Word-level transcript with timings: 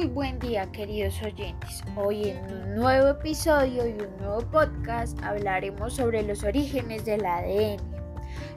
Muy 0.00 0.08
buen 0.08 0.38
día 0.38 0.64
queridos 0.72 1.20
oyentes. 1.20 1.84
Hoy 1.94 2.30
en 2.30 2.38
un 2.50 2.74
nuevo 2.76 3.08
episodio 3.08 3.86
y 3.86 4.00
un 4.00 4.16
nuevo 4.16 4.40
podcast 4.50 5.22
hablaremos 5.22 5.92
sobre 5.92 6.22
los 6.22 6.42
orígenes 6.42 7.04
del 7.04 7.26
ADN. 7.26 7.76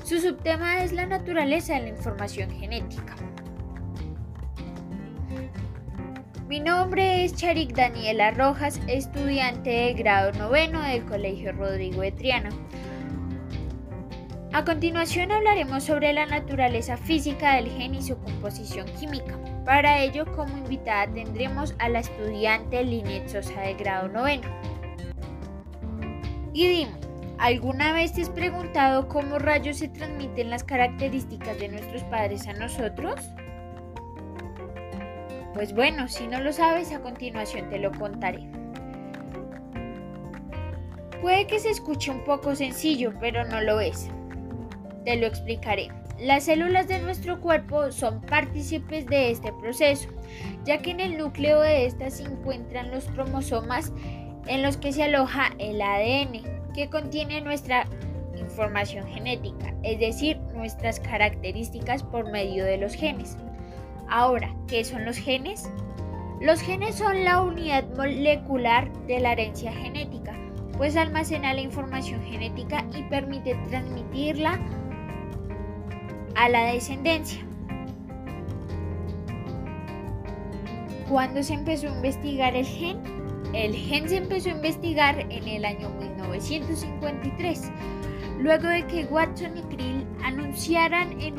Su 0.05 0.21
subtema 0.21 0.85
es 0.85 0.93
la 0.93 1.05
naturaleza 1.05 1.73
de 1.73 1.81
la 1.81 1.89
información 1.89 2.49
genética. 2.49 3.17
Mi 6.47 6.61
nombre 6.61 7.25
es 7.25 7.35
Charik 7.35 7.75
Daniela 7.75 8.31
Rojas, 8.31 8.79
estudiante 8.87 9.69
de 9.69 9.93
grado 9.95 10.31
noveno 10.39 10.81
del 10.81 11.03
Colegio 11.03 11.51
Rodrigo 11.51 12.03
de 12.03 12.13
Triana. 12.13 12.51
A 14.53 14.63
continuación 14.63 15.31
hablaremos 15.31 15.83
sobre 15.83 16.13
la 16.13 16.27
naturaleza 16.27 16.95
física 16.95 17.55
del 17.55 17.71
gen 17.71 17.95
y 17.95 18.03
su 18.03 18.15
composición 18.19 18.85
química. 18.99 19.35
Para 19.65 19.99
ello, 20.03 20.27
como 20.35 20.55
invitada 20.55 21.11
tendremos 21.11 21.73
a 21.79 21.89
la 21.89 22.01
estudiante 22.01 22.83
Linet 22.83 23.27
Sosa 23.29 23.61
de 23.61 23.73
grado 23.73 24.09
noveno. 24.09 24.47
Y 26.53 26.67
dime, 26.67 26.91
¿alguna 27.39 27.93
vez 27.93 28.13
te 28.13 28.21
has 28.21 28.29
preguntado 28.29 29.07
cómo 29.07 29.39
rayos 29.39 29.77
se 29.77 29.87
transmiten 29.87 30.51
las 30.51 30.63
características 30.63 31.57
de 31.57 31.69
nuestros 31.69 32.03
padres 32.03 32.47
a 32.47 32.53
nosotros? 32.53 33.15
Pues 35.55 35.73
bueno, 35.73 36.07
si 36.07 36.27
no 36.27 36.39
lo 36.41 36.53
sabes, 36.53 36.91
a 36.91 37.01
continuación 37.01 37.71
te 37.71 37.79
lo 37.79 37.91
contaré. 37.91 38.47
Puede 41.23 41.47
que 41.47 41.57
se 41.57 41.71
escuche 41.71 42.11
un 42.11 42.23
poco 42.23 42.55
sencillo, 42.55 43.13
pero 43.19 43.45
no 43.45 43.59
lo 43.59 43.79
es. 43.79 44.11
Te 45.05 45.17
lo 45.17 45.27
explicaré. 45.27 45.89
Las 46.19 46.45
células 46.45 46.87
de 46.87 46.99
nuestro 46.99 47.41
cuerpo 47.41 47.91
son 47.91 48.21
partícipes 48.21 49.05
de 49.07 49.31
este 49.31 49.51
proceso, 49.53 50.09
ya 50.63 50.77
que 50.77 50.91
en 50.91 50.99
el 50.99 51.17
núcleo 51.17 51.59
de 51.59 51.85
estas 51.85 52.15
se 52.15 52.23
encuentran 52.23 52.91
los 52.91 53.05
cromosomas 53.05 53.91
en 54.47 54.61
los 54.61 54.77
que 54.77 54.93
se 54.93 55.03
aloja 55.03 55.51
el 55.57 55.81
ADN, 55.81 56.43
que 56.73 56.89
contiene 56.89 57.41
nuestra 57.41 57.87
información 58.37 59.07
genética, 59.07 59.73
es 59.83 59.99
decir, 59.99 60.37
nuestras 60.53 60.99
características 60.99 62.03
por 62.03 62.31
medio 62.31 62.63
de 62.63 62.77
los 62.77 62.93
genes. 62.93 63.37
Ahora, 64.09 64.53
¿qué 64.67 64.83
son 64.83 65.05
los 65.05 65.17
genes? 65.17 65.69
Los 66.41 66.61
genes 66.61 66.95
son 66.95 67.23
la 67.23 67.41
unidad 67.41 67.85
molecular 67.95 68.91
de 69.07 69.19
la 69.19 69.31
herencia 69.33 69.71
genética, 69.71 70.37
pues 70.77 70.95
almacena 70.95 71.53
la 71.53 71.61
información 71.61 72.21
genética 72.23 72.85
y 72.95 73.03
permite 73.03 73.55
transmitirla 73.69 74.59
a 76.35 76.49
la 76.49 76.73
descendencia. 76.73 77.41
¿Cuándo 81.09 81.43
se 81.43 81.53
empezó 81.53 81.87
a 81.89 81.95
investigar 81.95 82.55
el 82.55 82.65
gen? 82.65 82.97
El 83.53 83.75
gen 83.75 84.09
se 84.09 84.17
empezó 84.17 84.49
a 84.49 84.53
investigar 84.53 85.19
en 85.19 85.47
el 85.47 85.63
año 85.63 85.89
1953, 85.89 87.71
luego 88.39 88.67
de 88.67 88.87
que 88.87 89.05
Watson 89.05 89.57
y 89.57 89.61
Krill 89.75 90.07
anunciaran 90.23 91.21
en, 91.21 91.35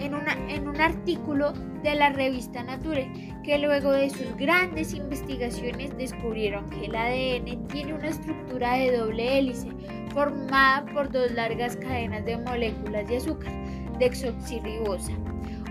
en 0.00 0.68
un 0.68 0.80
artículo 0.80 1.52
de 1.82 1.94
la 1.94 2.10
revista 2.10 2.62
Nature 2.62 3.10
que 3.44 3.58
luego 3.58 3.92
de 3.92 4.10
sus 4.10 4.36
grandes 4.36 4.92
investigaciones 4.92 5.96
descubrieron 5.96 6.68
que 6.70 6.86
el 6.86 6.94
ADN 6.94 7.68
tiene 7.68 7.94
una 7.94 8.08
estructura 8.08 8.74
de 8.74 8.96
doble 8.96 9.38
hélice 9.38 9.68
formada 10.12 10.84
por 10.92 11.10
dos 11.10 11.30
largas 11.32 11.76
cadenas 11.76 12.24
de 12.24 12.36
moléculas 12.38 13.08
de 13.08 13.16
azúcar 13.16 13.52
dexoxirribosa, 14.00 15.12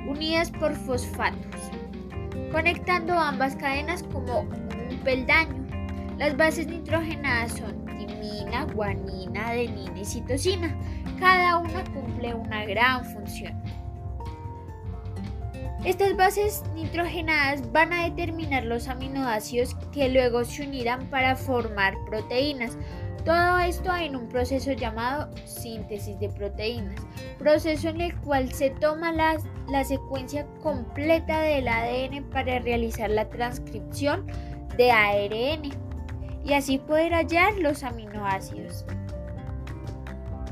unidas 0.08 0.50
por 0.52 0.74
fosfatos, 0.74 1.72
conectando 2.52 3.14
ambas 3.14 3.56
cadenas 3.58 4.04
como 4.04 4.42
un 4.42 5.00
peldaño. 5.04 5.66
Las 6.18 6.38
bases 6.38 6.68
nitrogenadas 6.68 7.54
son 7.54 7.86
timina, 7.86 8.66
guanina, 8.66 9.50
adenina 9.50 10.00
y 10.00 10.06
citosina. 10.06 10.76
Cada 11.20 11.58
una 11.58 11.84
cumple 11.86 12.34
una 12.34 12.66
gran 12.66 13.04
función. 13.04 13.62
Estas 15.86 16.16
bases 16.18 16.64
nitrogenadas 16.76 17.72
van 17.72 17.94
a 17.94 18.04
determinar 18.04 18.66
los 18.66 18.90
aminoácidos 18.90 19.76
que 19.94 20.10
luego 20.10 20.44
se 20.44 20.64
unirán 20.64 21.10
para 21.10 21.38
formar 21.38 21.96
proteínas. 22.06 22.78
Todo 23.25 23.59
esto 23.59 23.94
en 23.96 24.16
un 24.16 24.30
proceso 24.30 24.72
llamado 24.72 25.30
síntesis 25.46 26.19
de 26.19 26.30
proteínas, 26.30 26.96
proceso 27.38 27.90
en 27.90 28.02
el 28.02 28.18
cual 28.22 28.52
se 28.53 28.69
toma 28.69 29.12
la, 29.12 29.38
la 29.68 29.84
secuencia 29.84 30.46
completa 30.62 31.41
del 31.41 31.68
ADN 31.68 32.24
para 32.30 32.59
realizar 32.59 33.09
la 33.09 33.30
transcripción 33.30 34.25
de 34.78 34.91
ARN 34.91 35.69
y 36.46 36.53
así 36.53 36.78
poder 36.78 37.13
hallar 37.13 37.53
los 37.59 37.84
aminoácidos. 37.84 38.85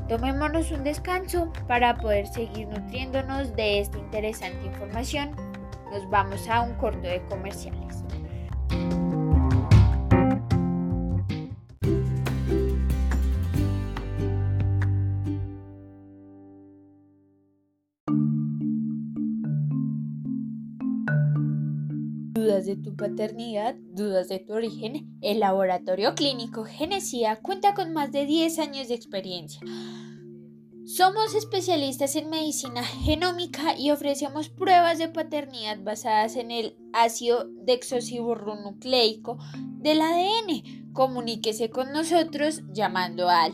Tomémonos 0.08 0.70
un 0.70 0.84
descanso 0.84 1.52
para 1.66 1.96
poder 1.96 2.26
seguir 2.26 2.68
nutriéndonos 2.68 3.54
de 3.56 3.80
esta 3.80 3.98
interesante 3.98 4.66
información. 4.66 5.30
Nos 5.90 6.08
vamos 6.08 6.48
a 6.48 6.62
un 6.62 6.74
corto 6.74 7.00
de 7.00 7.22
comerciales. 7.28 8.04
Dudas 22.48 22.64
de 22.64 22.76
tu 22.76 22.96
paternidad, 22.96 23.74
dudas 23.92 24.28
de 24.28 24.38
tu 24.38 24.54
origen, 24.54 25.18
el 25.20 25.40
Laboratorio 25.40 26.14
Clínico 26.14 26.64
Genesia 26.64 27.36
cuenta 27.36 27.74
con 27.74 27.92
más 27.92 28.10
de 28.10 28.24
10 28.24 28.58
años 28.60 28.88
de 28.88 28.94
experiencia. 28.94 29.60
Somos 30.86 31.34
especialistas 31.34 32.16
en 32.16 32.30
medicina 32.30 32.82
genómica 32.82 33.78
y 33.78 33.90
ofrecemos 33.90 34.48
pruebas 34.48 34.98
de 34.98 35.10
paternidad 35.10 35.82
basadas 35.82 36.36
en 36.36 36.50
el 36.50 36.74
ácido 36.94 37.44
desoxirribonucleico 37.66 39.36
del 39.82 40.00
ADN. 40.00 40.94
Comuníquese 40.94 41.68
con 41.68 41.92
nosotros 41.92 42.62
llamando 42.72 43.28
al 43.28 43.52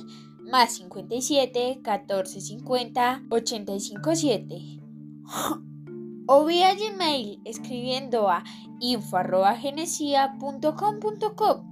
más 0.53 0.77
57 0.77 1.81
14 1.83 2.41
50 2.41 3.25
857 3.29 4.79
o 6.27 6.45
vía 6.45 6.75
Gmail 6.75 7.41
escribiendo 7.45 8.29
a 8.29 8.43
info.genesia.com.co 8.81 11.65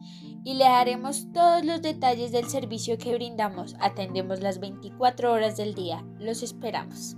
y 0.45 0.55
le 0.55 0.65
daremos 0.65 1.31
todos 1.33 1.65
los 1.65 1.83
detalles 1.83 2.33
del 2.33 2.49
servicio 2.49 2.99
que 2.99 3.15
brindamos. 3.15 3.77
Atendemos 3.81 4.41
las 4.41 4.59
24 4.59 5.33
horas 5.33 5.57
del 5.57 5.75
día. 5.75 6.05
Los 6.19 6.43
esperamos. 6.43 7.17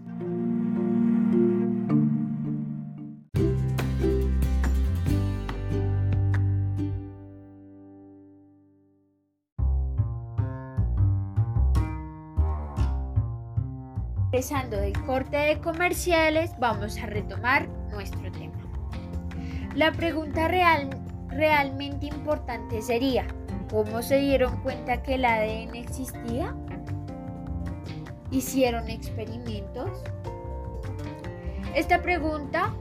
Empezando 14.35 14.79
del 14.79 15.01
corte 15.05 15.37
de 15.37 15.61
comerciales, 15.61 16.51
vamos 16.59 16.99
a 16.99 17.07
retomar 17.07 17.69
nuestro 17.93 18.33
tema. 18.33 18.59
La 19.77 19.93
pregunta 19.93 20.49
real, 20.49 20.91
realmente 21.29 22.07
importante 22.07 22.83
sería, 22.83 23.29
¿cómo 23.71 24.03
se 24.03 24.19
dieron 24.19 24.61
cuenta 24.63 25.05
que 25.05 25.15
el 25.15 25.25
ADN 25.25 25.77
existía? 25.77 26.53
¿Hicieron 28.33 28.91
experimentos? 28.91 30.03
Esta 31.77 32.03
pregunta 32.03 32.75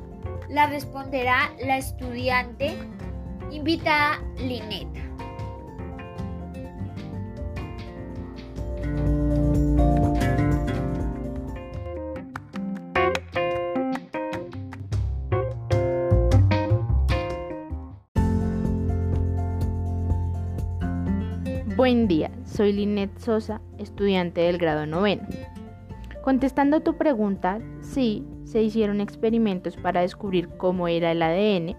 la 0.49 0.65
responderá 0.65 1.51
la 1.63 1.77
estudiante 1.77 2.75
invitada 3.51 4.19
Lineta. 4.37 5.02
Buen 21.75 22.07
día, 22.07 22.29
soy 22.45 22.71
Linet 22.71 23.17
Sosa, 23.17 23.59
estudiante 23.79 24.41
del 24.41 24.59
grado 24.59 24.85
noveno. 24.85 25.23
Contestando 26.21 26.81
tu 26.81 26.97
pregunta, 26.97 27.59
sí, 27.81 28.23
se 28.43 28.61
hicieron 28.61 29.01
experimentos 29.01 29.75
para 29.77 30.01
descubrir 30.01 30.49
cómo 30.57 30.87
era 30.87 31.11
el 31.11 31.23
ADN 31.23 31.75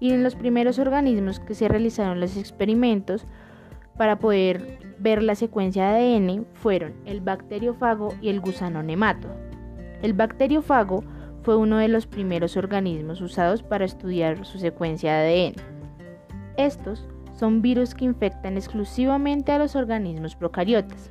y 0.00 0.10
en 0.10 0.24
los 0.24 0.34
primeros 0.34 0.80
organismos 0.80 1.38
que 1.38 1.54
se 1.54 1.68
realizaron 1.68 2.18
los 2.18 2.36
experimentos 2.36 3.26
para 3.96 4.18
poder 4.18 4.80
ver 4.98 5.22
la 5.22 5.36
secuencia 5.36 5.88
de 5.92 6.16
ADN 6.16 6.44
fueron 6.54 6.94
el 7.04 7.20
bacteriofago 7.20 8.14
y 8.20 8.30
el 8.30 8.40
gusano 8.40 8.82
nemato. 8.82 9.28
El 10.02 10.14
bacteriofago 10.14 11.04
fue 11.42 11.56
uno 11.56 11.78
de 11.78 11.86
los 11.86 12.08
primeros 12.08 12.56
organismos 12.56 13.20
usados 13.20 13.62
para 13.62 13.84
estudiar 13.84 14.44
su 14.44 14.58
secuencia 14.58 15.16
de 15.18 15.46
ADN. 15.46 15.62
Estos 16.56 17.06
son 17.38 17.62
virus 17.62 17.94
que 17.94 18.04
infectan 18.04 18.56
exclusivamente 18.56 19.52
a 19.52 19.58
los 19.58 19.76
organismos 19.76 20.34
procariotas. 20.34 21.10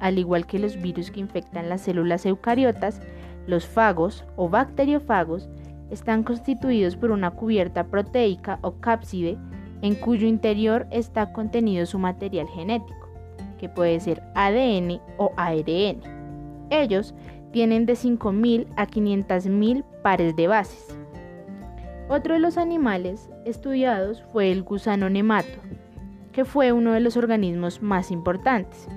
Al 0.00 0.18
igual 0.18 0.46
que 0.46 0.58
los 0.58 0.80
virus 0.80 1.10
que 1.10 1.20
infectan 1.20 1.68
las 1.68 1.82
células 1.82 2.24
eucariotas, 2.24 3.02
los 3.46 3.66
fagos 3.66 4.24
o 4.36 4.48
bacteriófagos 4.48 5.48
están 5.90 6.22
constituidos 6.22 6.96
por 6.96 7.10
una 7.10 7.32
cubierta 7.32 7.84
proteica 7.84 8.58
o 8.62 8.76
cápside 8.76 9.36
en 9.82 9.94
cuyo 9.94 10.26
interior 10.26 10.86
está 10.90 11.32
contenido 11.32 11.84
su 11.84 11.98
material 11.98 12.48
genético, 12.48 13.08
que 13.58 13.68
puede 13.68 14.00
ser 14.00 14.22
ADN 14.34 15.00
o 15.18 15.32
ARN. 15.36 16.00
Ellos 16.70 17.14
tienen 17.52 17.84
de 17.84 17.94
5.000 17.94 18.66
a 18.76 18.86
500.000 18.86 19.84
pares 20.02 20.36
de 20.36 20.46
bases. 20.46 20.99
Otro 22.10 22.34
de 22.34 22.40
los 22.40 22.58
animales 22.58 23.30
estudiados 23.44 24.20
fue 24.32 24.50
el 24.50 24.64
gusano 24.64 25.08
nemato, 25.08 25.60
que 26.32 26.44
fue 26.44 26.72
uno 26.72 26.90
de 26.92 26.98
los 26.98 27.16
organismos 27.16 27.82
más 27.82 28.10
importantes. 28.10 28.88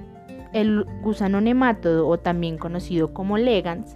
El 0.51 0.83
gusano 1.03 1.39
nemátodo, 1.39 2.07
o 2.07 2.17
también 2.17 2.57
conocido 2.57 3.13
como 3.13 3.37
legans, 3.37 3.93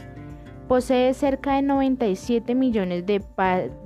posee 0.68 1.16
cerca 1.16 1.56
de 1.56 1.64
97 1.64 2.54
millones 2.54 3.08
de 3.08 3.24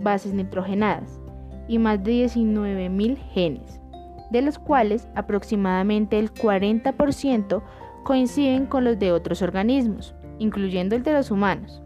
bases 0.01 0.33
nitrogenadas 0.33 1.21
y 1.69 1.79
más 1.79 2.03
de 2.03 2.25
19.000 2.25 3.15
genes, 3.33 3.79
de 4.31 4.41
los 4.41 4.59
cuales 4.59 5.07
aproximadamente 5.15 6.19
el 6.19 6.33
40% 6.33 7.63
coinciden 8.03 8.65
con 8.65 8.83
los 8.83 8.99
de 8.99 9.13
otros 9.13 9.41
organismos, 9.41 10.13
incluyendo 10.39 10.93
el 10.97 11.03
de 11.03 11.13
los 11.13 11.31
humanos. 11.31 11.81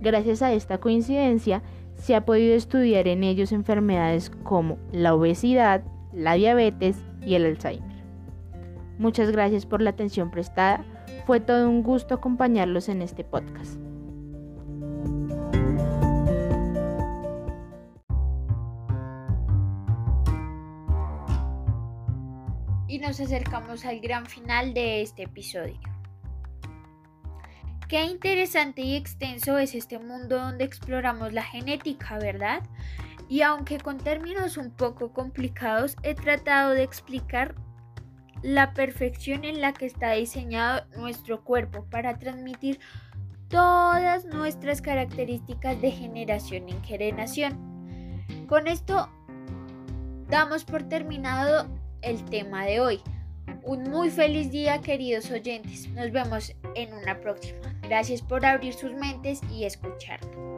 Gracias 0.00 0.40
a 0.40 0.54
esta 0.54 0.78
coincidencia, 0.78 1.62
se 1.96 2.14
ha 2.14 2.24
podido 2.24 2.54
estudiar 2.54 3.08
en 3.08 3.24
ellos 3.24 3.52
enfermedades 3.52 4.30
como 4.42 4.78
la 4.92 5.14
obesidad, 5.14 5.82
la 6.12 6.34
diabetes 6.34 6.96
y 7.24 7.34
el 7.34 7.44
Alzheimer. 7.44 7.96
Muchas 8.98 9.30
gracias 9.30 9.66
por 9.66 9.82
la 9.82 9.90
atención 9.90 10.30
prestada. 10.30 10.84
Fue 11.26 11.40
todo 11.40 11.68
un 11.68 11.82
gusto 11.82 12.14
acompañarlos 12.14 12.88
en 12.88 13.02
este 13.02 13.24
podcast. 13.24 13.78
Y 22.88 22.98
nos 22.98 23.20
acercamos 23.20 23.84
al 23.84 24.00
gran 24.00 24.24
final 24.26 24.72
de 24.72 25.02
este 25.02 25.24
episodio. 25.24 25.78
Qué 27.88 28.02
interesante 28.02 28.82
y 28.82 28.96
extenso 28.96 29.58
es 29.58 29.72
este 29.76 30.00
mundo 30.00 30.38
donde 30.38 30.64
exploramos 30.64 31.32
la 31.32 31.44
genética, 31.44 32.18
¿verdad? 32.18 32.64
Y 33.28 33.42
aunque 33.42 33.78
con 33.78 33.98
términos 33.98 34.56
un 34.56 34.72
poco 34.72 35.12
complicados, 35.12 35.96
he 36.02 36.16
tratado 36.16 36.70
de 36.70 36.82
explicar 36.82 37.54
la 38.42 38.74
perfección 38.74 39.44
en 39.44 39.60
la 39.60 39.72
que 39.72 39.86
está 39.86 40.12
diseñado 40.12 40.84
nuestro 40.96 41.44
cuerpo 41.44 41.84
para 41.88 42.18
transmitir 42.18 42.80
todas 43.48 44.24
nuestras 44.24 44.82
características 44.82 45.80
de 45.80 45.92
generación 45.92 46.68
en 46.68 46.82
generación. 46.82 48.16
Con 48.48 48.66
esto 48.66 49.08
damos 50.28 50.64
por 50.64 50.82
terminado 50.88 51.68
el 52.02 52.24
tema 52.24 52.64
de 52.64 52.80
hoy. 52.80 53.00
Un 53.62 53.84
muy 53.84 54.10
feliz 54.10 54.50
día 54.50 54.80
queridos 54.80 55.30
oyentes. 55.30 55.88
Nos 55.90 56.10
vemos 56.10 56.52
en 56.74 56.92
una 56.94 57.20
próxima. 57.20 57.75
Gracias 57.88 58.20
por 58.22 58.44
abrir 58.44 58.74
sus 58.74 58.92
mentes 58.92 59.40
y 59.50 59.64
escucharnos. 59.64 60.55